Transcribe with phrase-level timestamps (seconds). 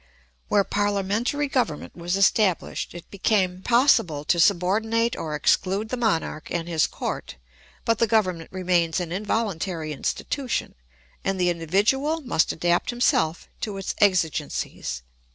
[0.47, 6.67] Where parliamentary government was established it became possible to subordinate or exclude the monarch and
[6.67, 7.35] his court;
[7.85, 10.73] but the government remains an involuntary institution,
[11.23, 15.03] and the individual must adapt himself to its exigencies.